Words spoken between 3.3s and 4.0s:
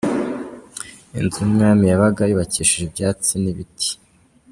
n’ibiti.